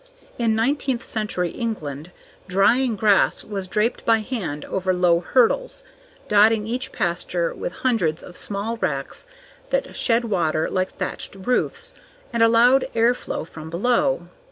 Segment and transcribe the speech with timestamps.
[0.39, 2.09] In nineteenth century England,
[2.47, 5.83] drying grass was draped by hand over low hurdles,
[6.27, 9.27] dotting each pasture with hundreds of small racks
[9.69, 11.93] that shed water like thatched roofs
[12.33, 14.27] and allowed air flow from below.